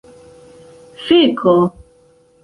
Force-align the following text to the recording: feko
feko 1.03 1.53